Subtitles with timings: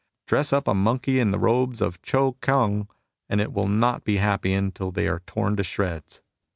[0.25, 2.87] "Dress up a monkey in the robes of Chou Kung/
[3.29, 6.23] and it will not be happy until they are torn to shreds.